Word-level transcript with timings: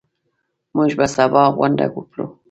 موږ 0.75 0.91
به 0.97 1.05
سبا 1.15 1.41
غونډه 1.57 1.85
وکړو. 1.91 2.25